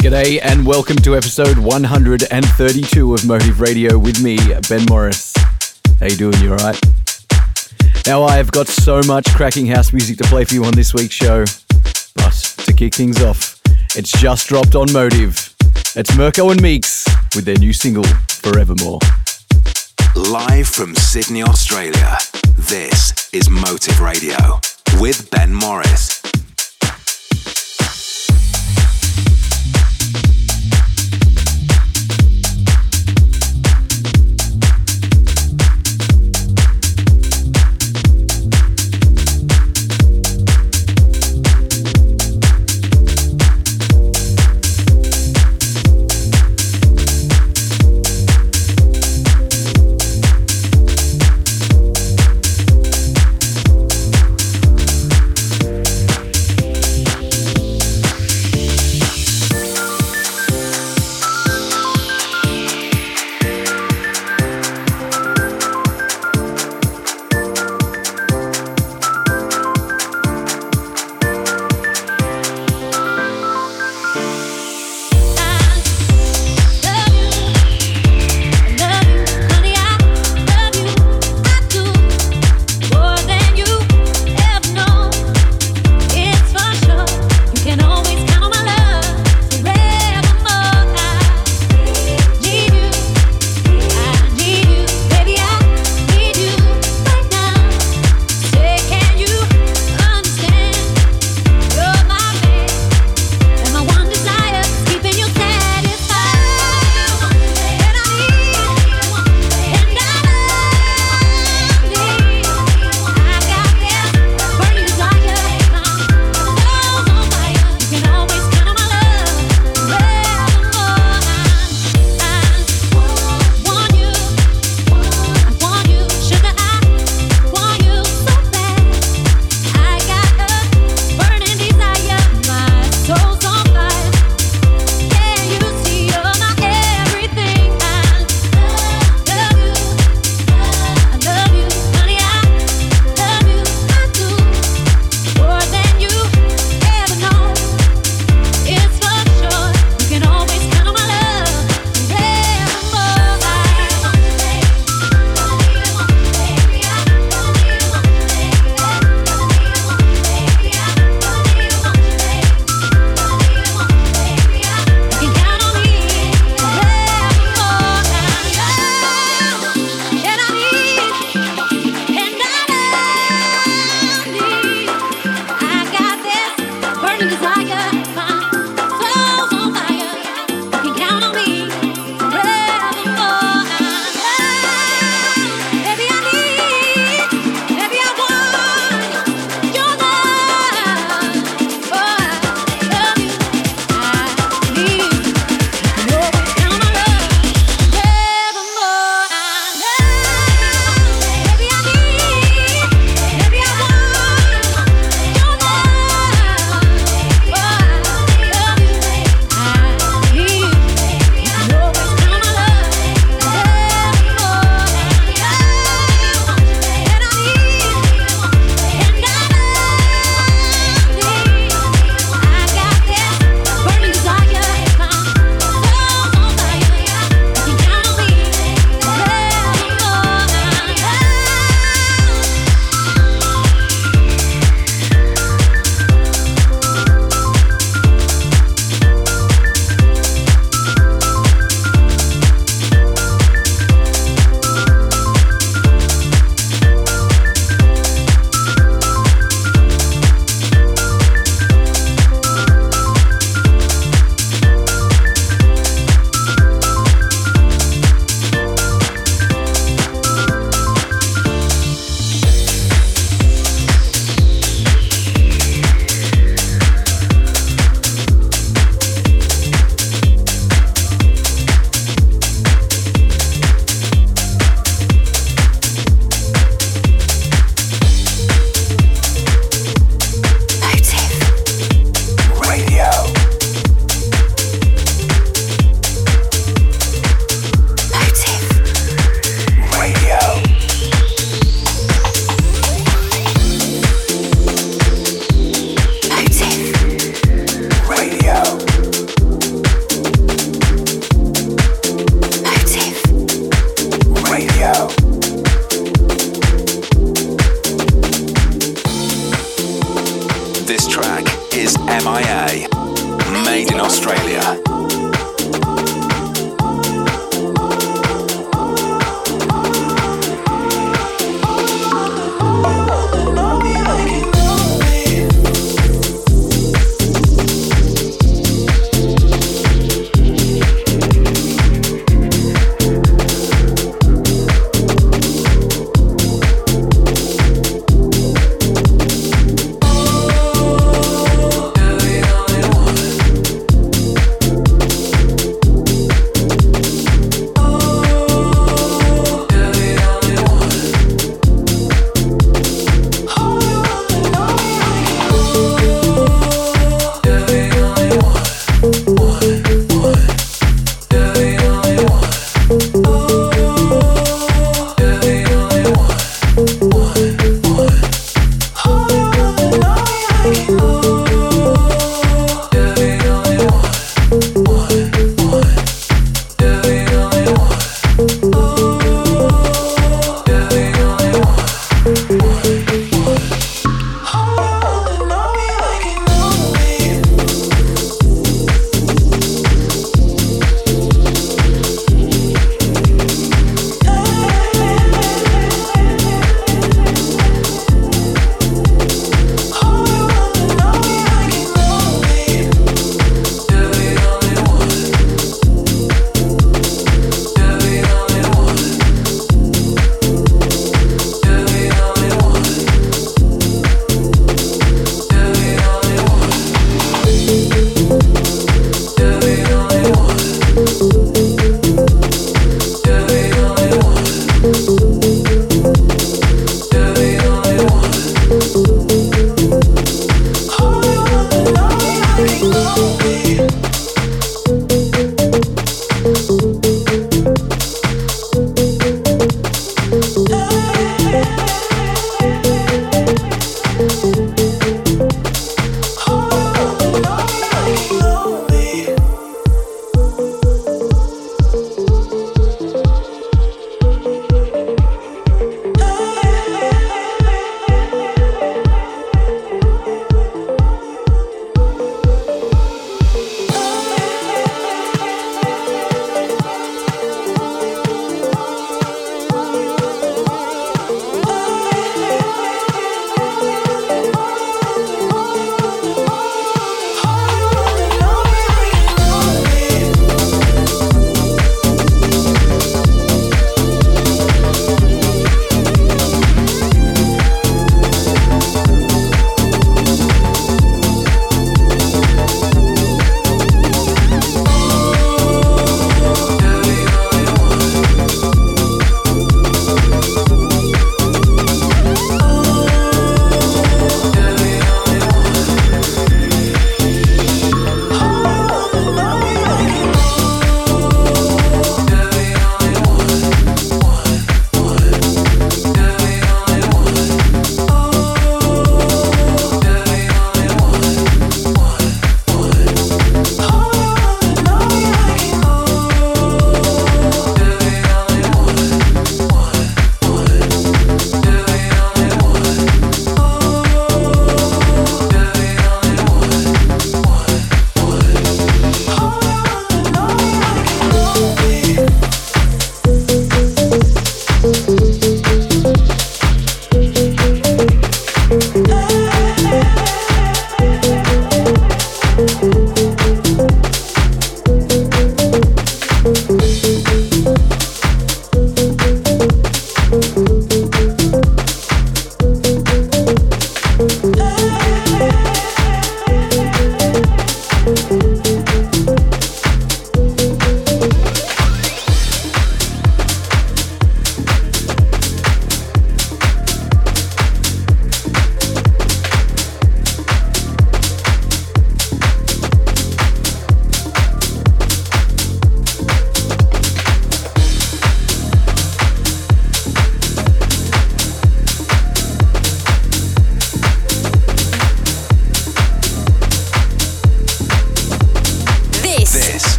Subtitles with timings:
[0.00, 5.34] G'day and welcome to episode 132 of Motive Radio with me, Ben Morris.
[6.00, 6.40] How you doing?
[6.40, 6.80] You alright?
[8.06, 11.14] Now I've got so much cracking house music to play for you on this week's
[11.14, 11.44] show,
[12.14, 12.32] but
[12.64, 13.60] to kick things off,
[13.94, 15.54] it's just dropped on Motive.
[15.94, 19.00] It's Mirko and Meex with their new single, Forevermore.
[20.16, 22.16] Live from Sydney, Australia.
[22.56, 24.60] This is Motive Radio
[24.98, 26.22] with Ben Morris.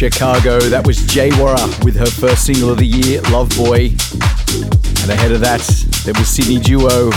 [0.00, 0.60] Chicago.
[0.60, 3.92] That was Jawara with her first single of the year, Love Boy.
[5.04, 5.60] And ahead of that,
[6.06, 7.12] there was Sydney Duo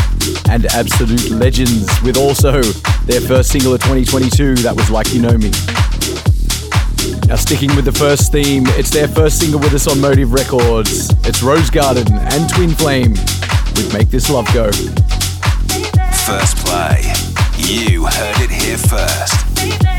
[0.52, 2.62] and Absolute Legends with also
[3.08, 4.56] their first single of 2022.
[4.68, 5.48] That was Like You Know Me.
[7.32, 11.08] Now, sticking with the first theme, it's their first single with us on Motive Records.
[11.24, 13.14] It's Rose Garden and Twin Flame
[13.80, 14.68] with Make This Love Go.
[16.28, 17.00] First play.
[17.56, 19.93] You heard it here first.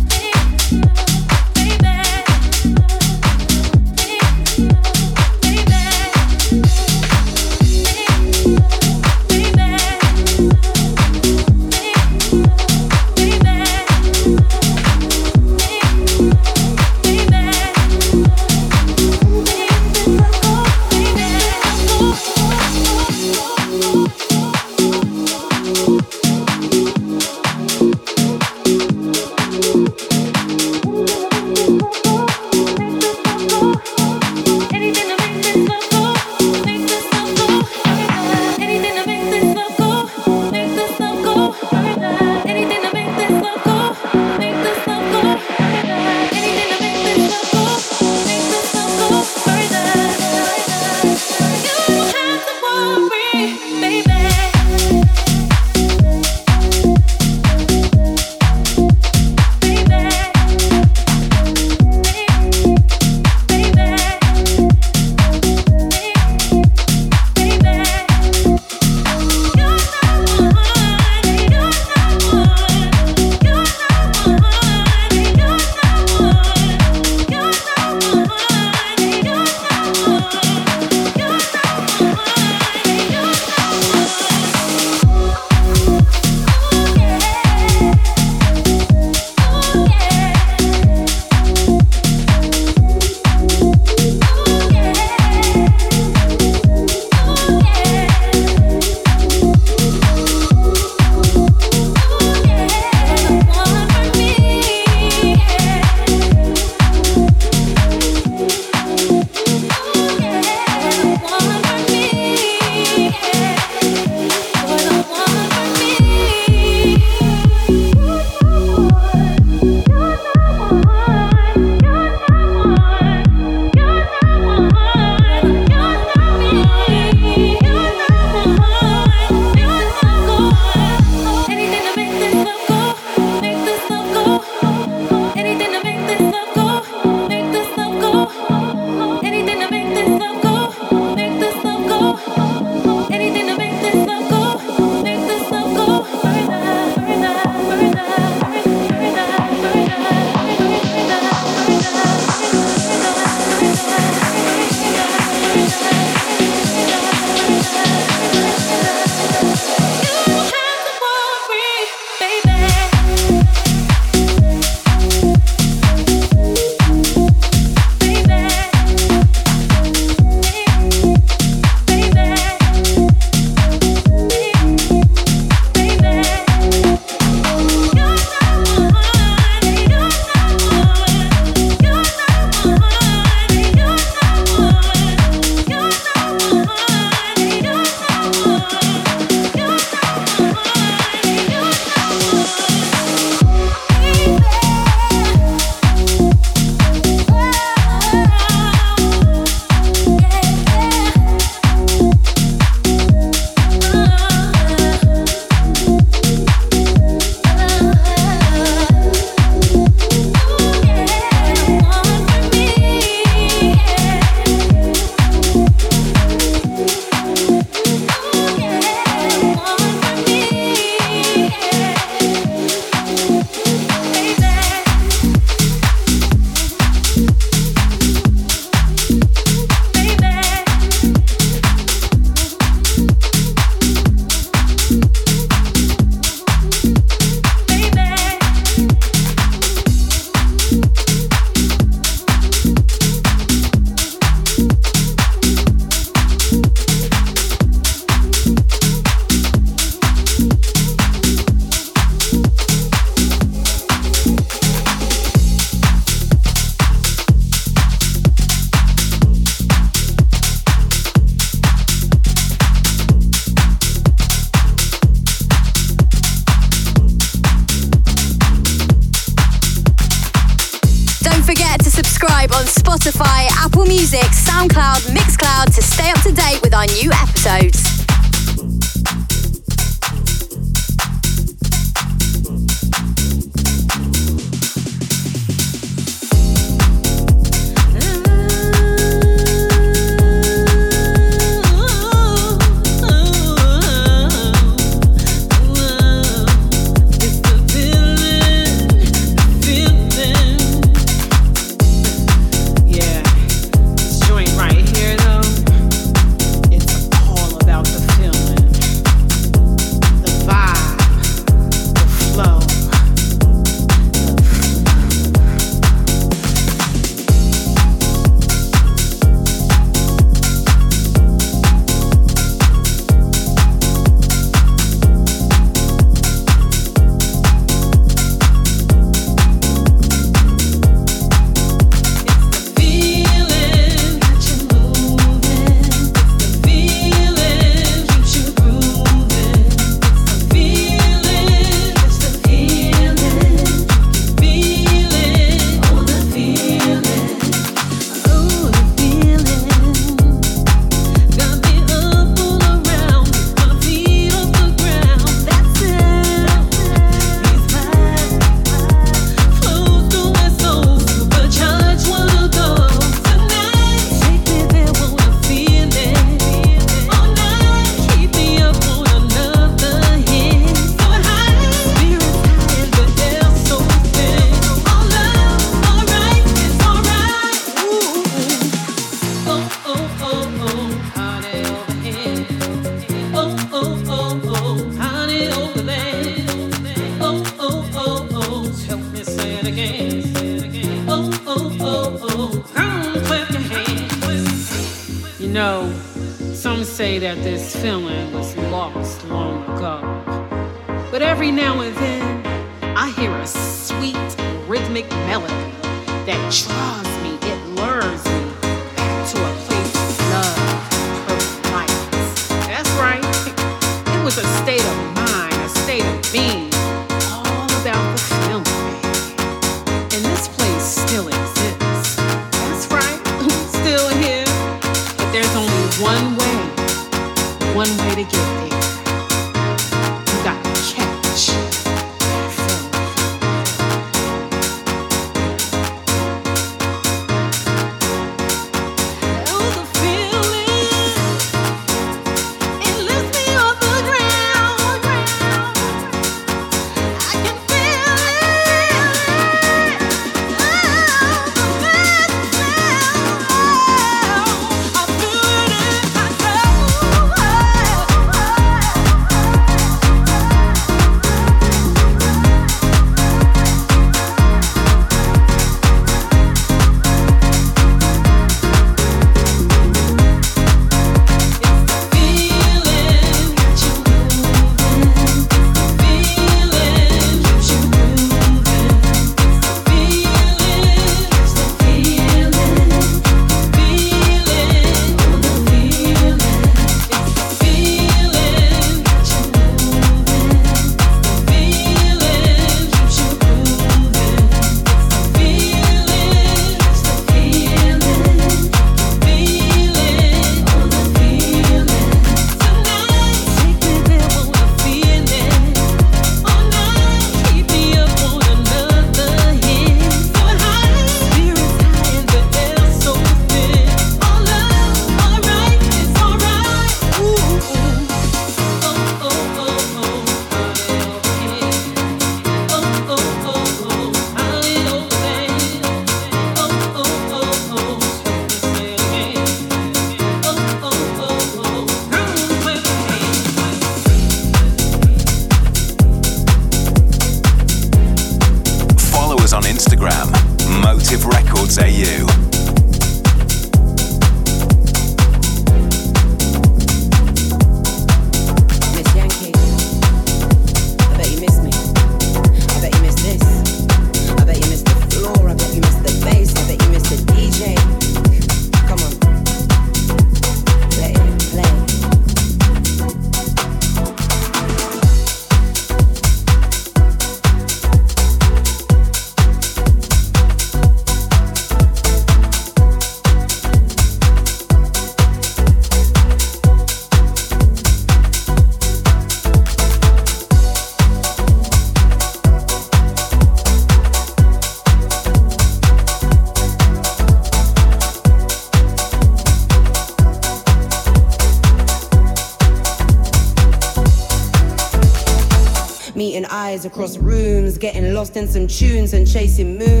[597.01, 600.00] across rooms, getting lost in some tunes and chasing moons.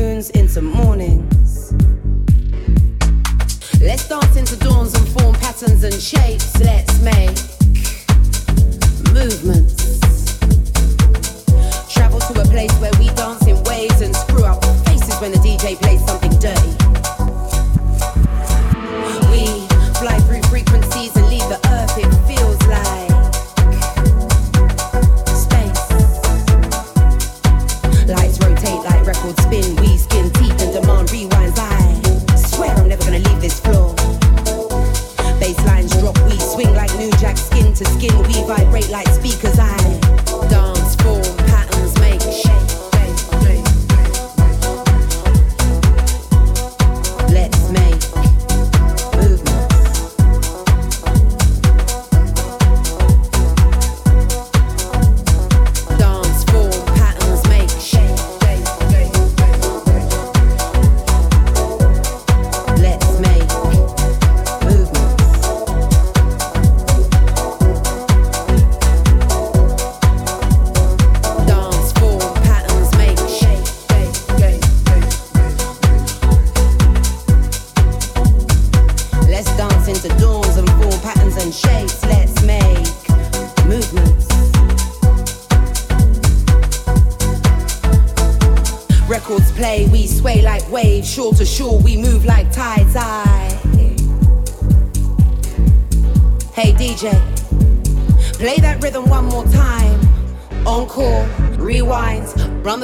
[38.27, 39.59] we vibrate like speakers.
[39.59, 39.90] I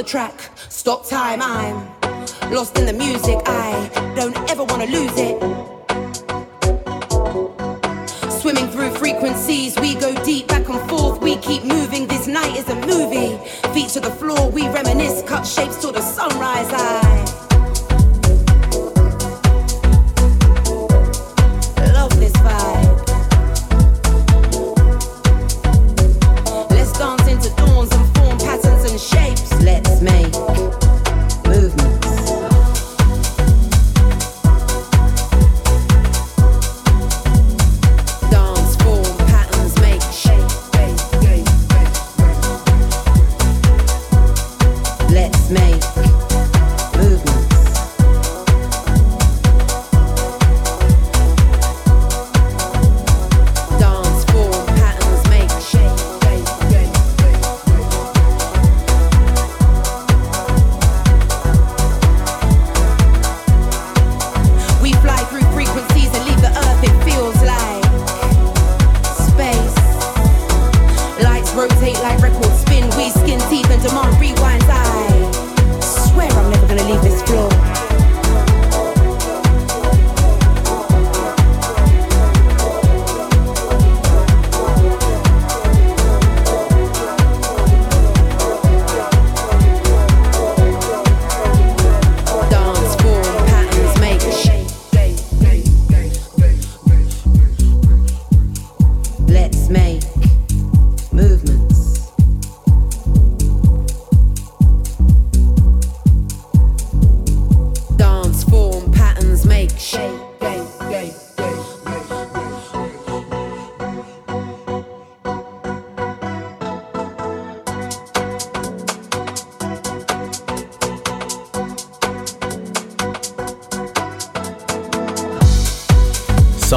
[0.07, 0.49] track.
[0.69, 1.85] Stop time, I'm
[2.49, 3.37] lost in the music.
[3.45, 3.96] I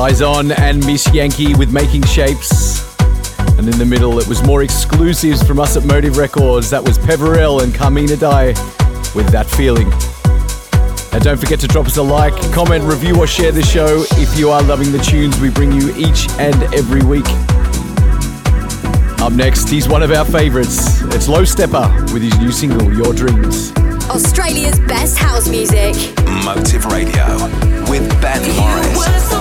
[0.01, 2.99] Sizon and Miss Yankee with Making Shapes.
[3.59, 6.71] And in the middle, it was more exclusives from us at Motive Records.
[6.71, 8.55] That was Peverell and Carmina Dye
[9.15, 9.93] with That Feeling.
[11.13, 14.39] And don't forget to drop us a like, comment, review, or share the show if
[14.39, 17.29] you are loving the tunes we bring you each and every week.
[19.21, 21.03] Up next, he's one of our favourites.
[21.15, 23.71] It's Low Steppa with his new single, Your Dreams.
[24.09, 25.95] Australia's best house music.
[26.43, 27.35] Motive Radio
[27.91, 29.40] with Ben Morris.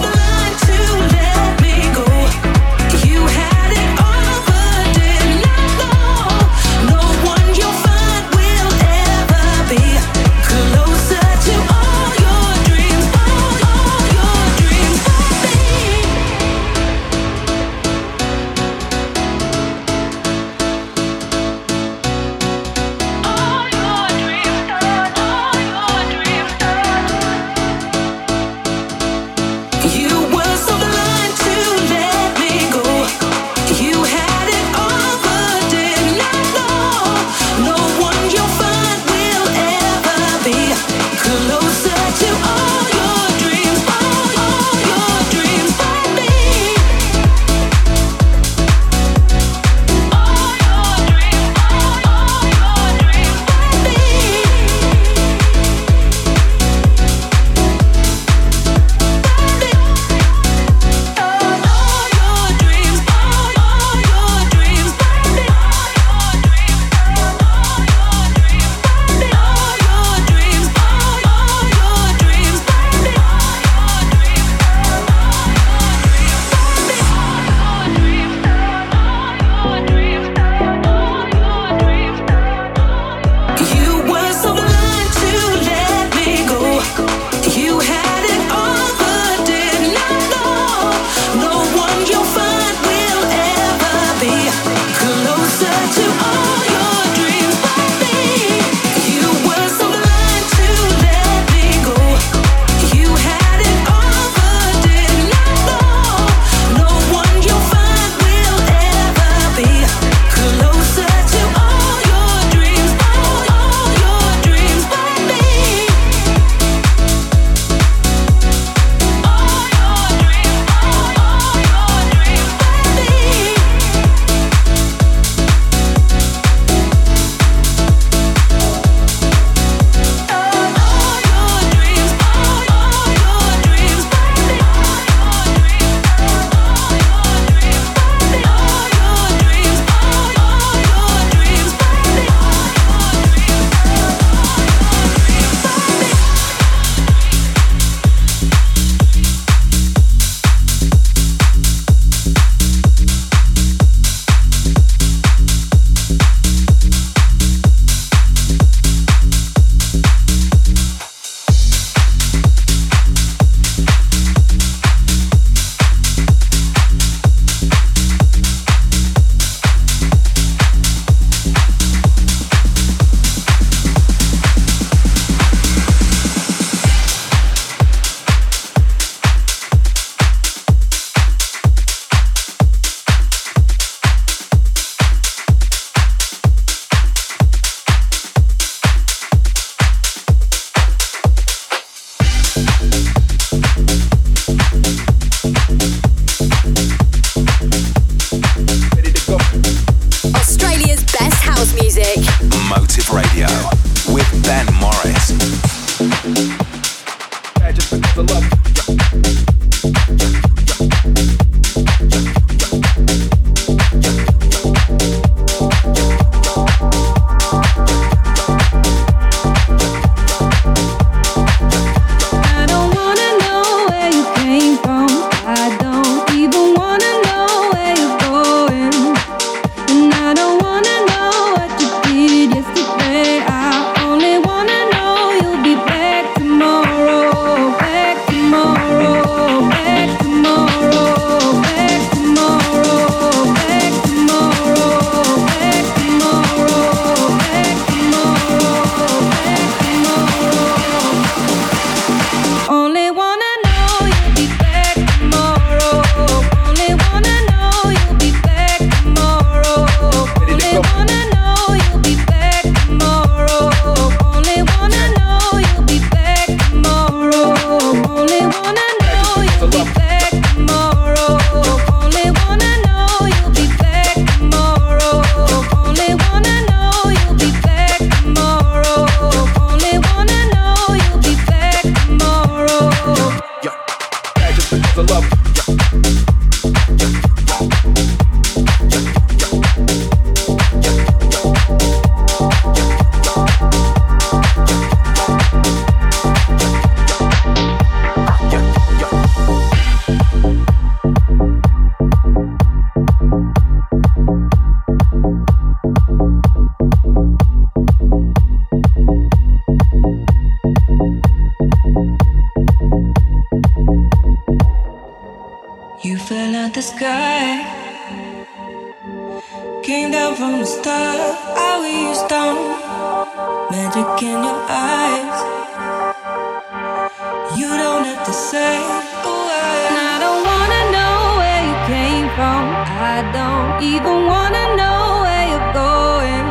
[333.50, 336.47] don't even wanna know where you're going,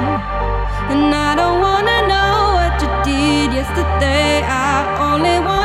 [0.93, 4.33] and I don't wanna know what you did yesterday.
[4.43, 4.75] I
[5.09, 5.58] only wanna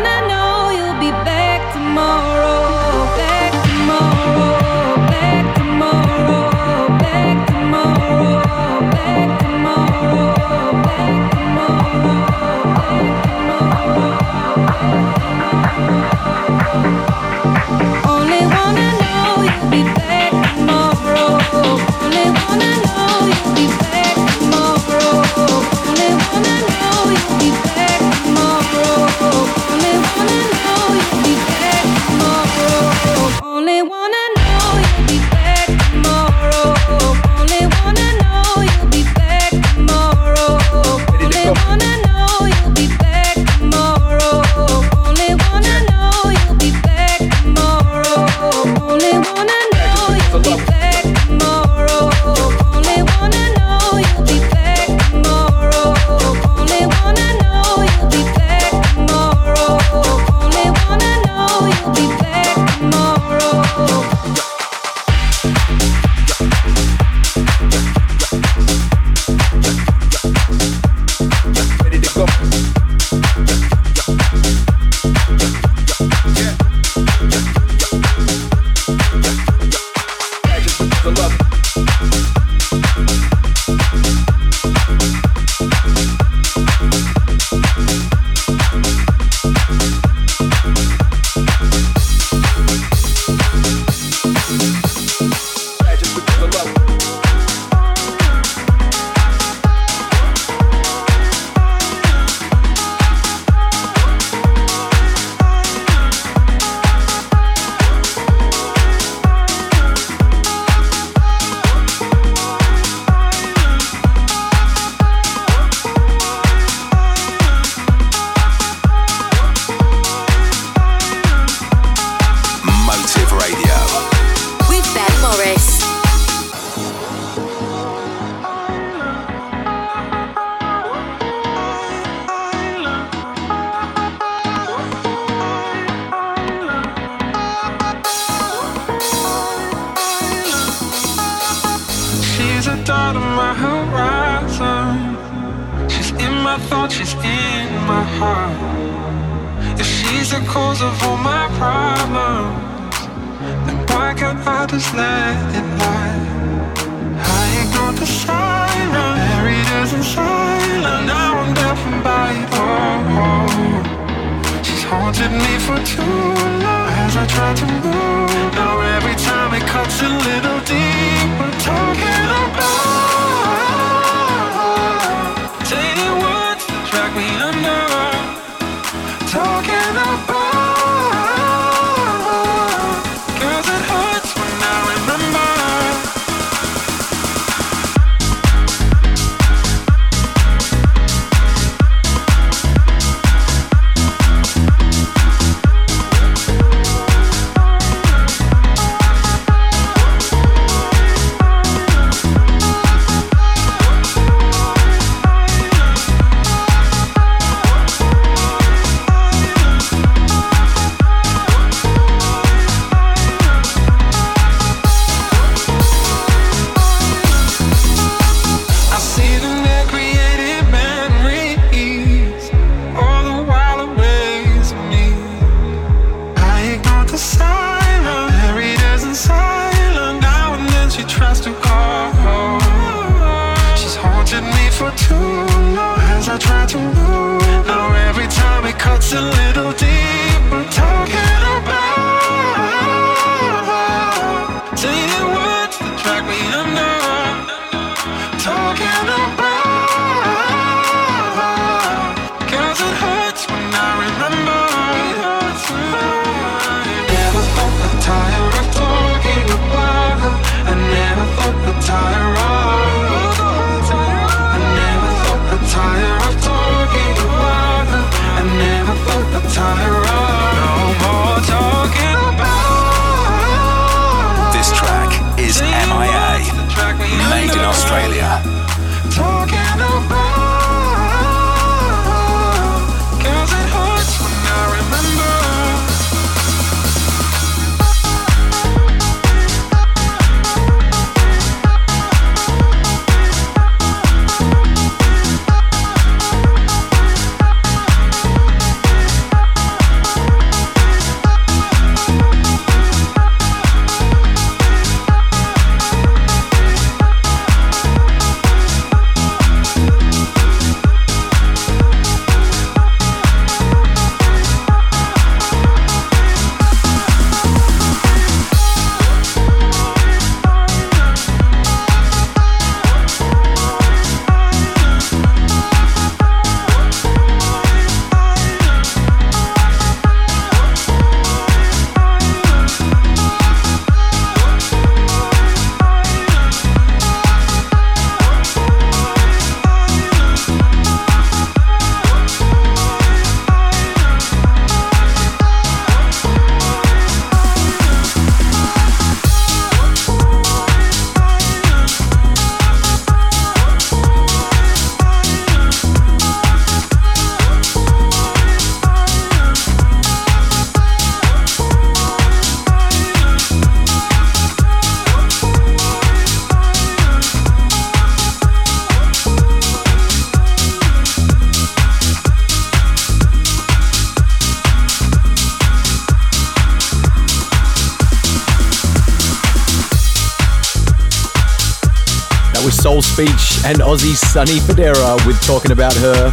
[383.66, 386.28] and Aussie's Sunny Federa with Talking About Her.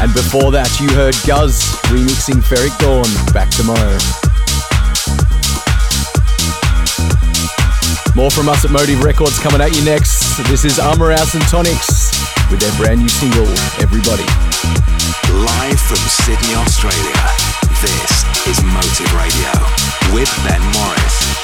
[0.00, 3.98] And before that, you heard Guz remixing Ferreck Dawn, Back Tomorrow.
[8.14, 10.38] More from us at Motive Records coming at you next.
[10.48, 12.14] This is Armour House and Tonics
[12.50, 13.48] with their brand new single,
[13.82, 14.26] Everybody.
[15.30, 17.20] Live from Sydney, Australia.
[17.82, 19.52] This is Motive Radio
[20.14, 21.35] with Ben Morris.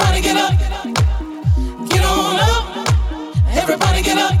[0.00, 0.58] Everybody get up.
[1.90, 2.88] Get on up.
[3.52, 4.32] Everybody get up.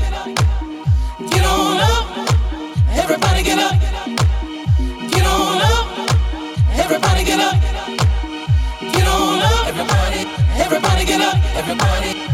[1.30, 2.06] Get on up.
[2.88, 3.74] Everybody get up.
[5.10, 5.60] Get on
[9.42, 9.66] up.
[9.68, 10.24] Everybody
[10.58, 11.36] Everybody get up.
[11.56, 12.29] Everybody.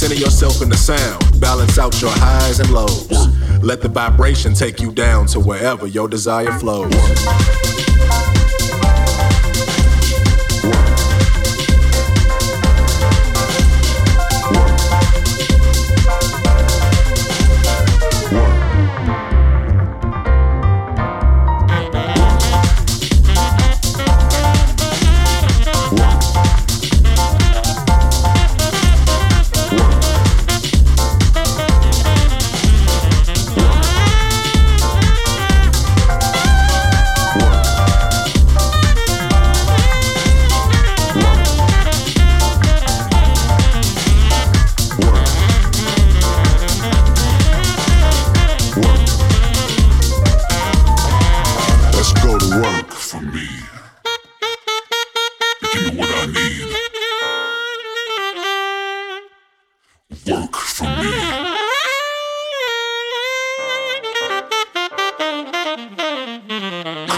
[0.00, 3.28] Center yourself in the sound, balance out your highs and lows.
[3.62, 6.90] Let the vibration take you down to wherever your desire flows.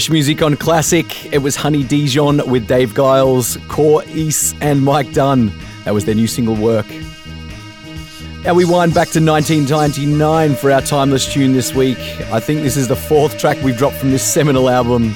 [0.00, 1.30] Fresh music on Classic.
[1.30, 5.52] It was Honey Dijon with Dave Giles, Core East, and Mike Dunn.
[5.84, 6.86] That was their new single work.
[8.42, 11.98] Now we wind back to 1999 for our timeless tune this week.
[12.32, 15.14] I think this is the fourth track we've dropped from this seminal album.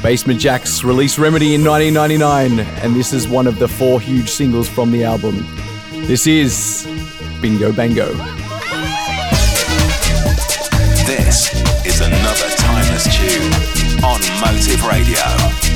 [0.00, 4.68] Basement Jaxx released Remedy in 1999, and this is one of the four huge singles
[4.68, 5.44] from the album.
[6.06, 6.86] This is
[7.42, 8.14] Bingo Bango.
[14.40, 15.67] Motive Radio.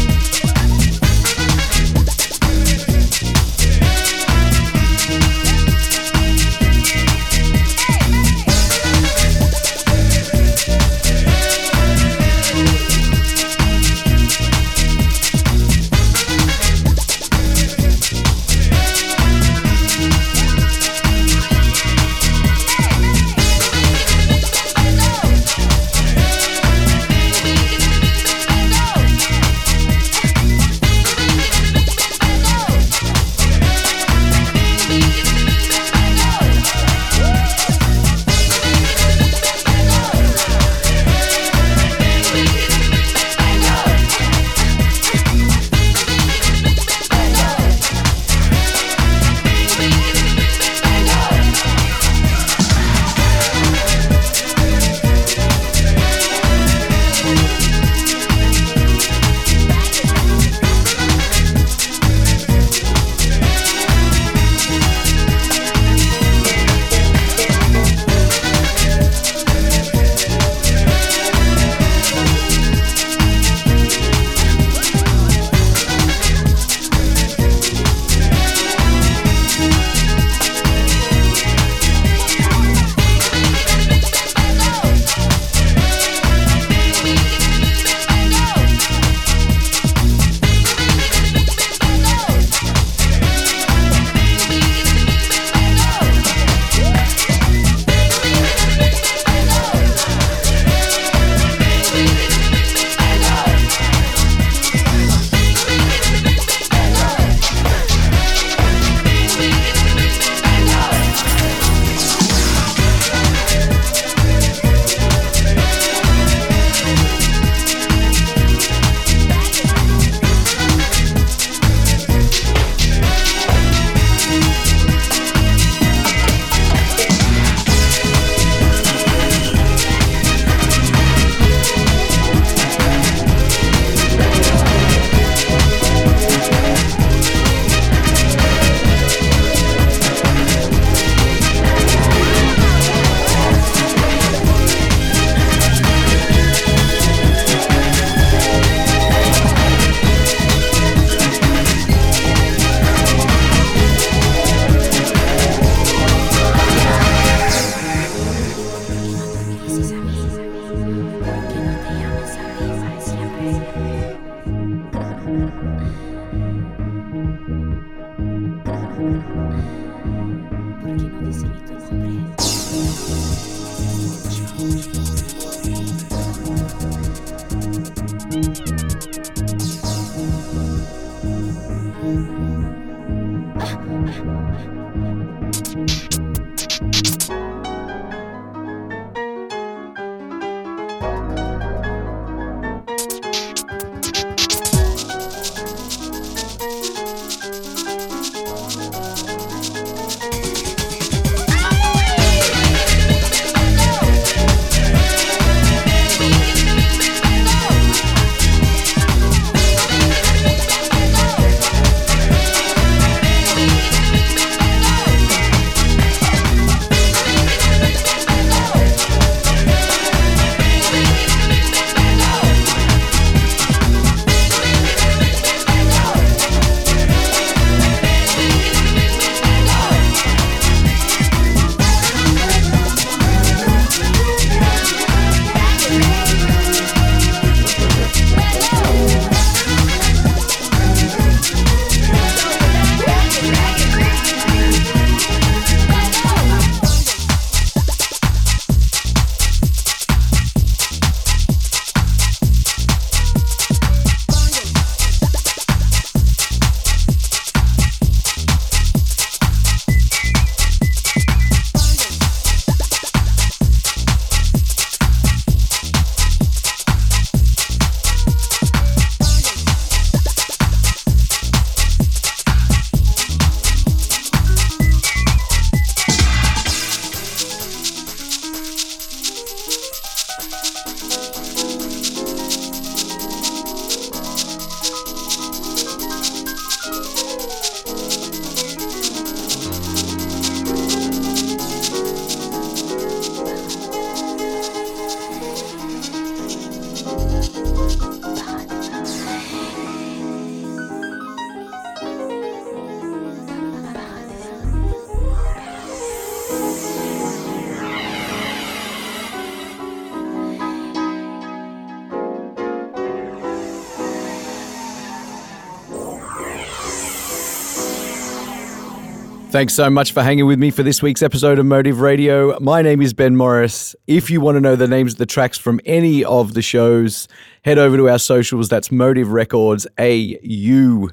[319.52, 322.58] Thanks so much for hanging with me for this week's episode of Motive Radio.
[322.58, 323.94] My name is Ben Morris.
[324.06, 327.28] If you want to know the names of the tracks from any of the shows,
[327.62, 328.70] head over to our socials.
[328.70, 331.10] That's Motive Records AU.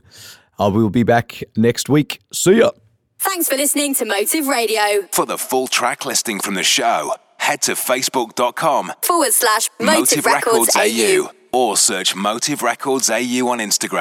[0.58, 2.22] I uh, will be back next week.
[2.32, 2.72] See ya.
[3.18, 5.06] Thanks for listening to Motive Radio.
[5.12, 10.78] For the full track listing from the show, head to facebook.com Forward slash Motive, Records,
[10.78, 11.30] AU.
[11.52, 13.98] or search Motive Records AU on Instagram.